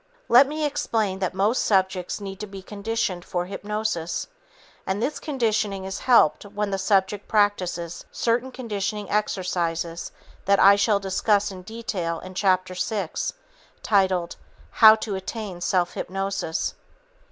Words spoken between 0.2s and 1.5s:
Let me explain that